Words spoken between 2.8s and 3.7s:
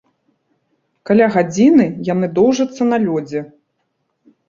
на лёдзе.